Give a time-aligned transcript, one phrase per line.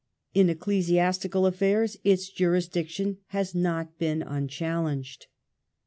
[0.33, 5.27] In ecclesiastical affairs its jurisdiction has not been unchallenged.